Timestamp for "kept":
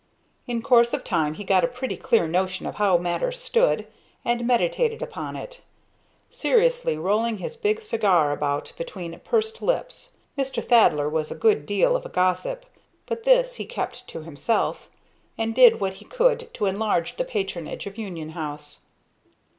13.65-14.07